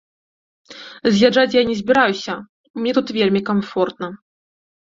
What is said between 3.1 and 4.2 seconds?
вельмі камфортна.